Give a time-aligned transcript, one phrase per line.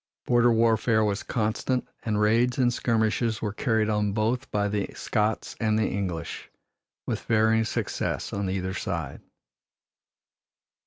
[0.25, 5.55] Border warfare was constant and raids and skirmishes were carried on both by the Scots
[5.59, 6.49] and the English,
[7.05, 9.21] with varying success on either side.